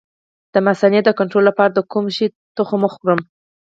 [0.53, 2.25] د مثانې د کنټرول لپاره د کوم شي
[2.57, 3.19] تخم وخورم؟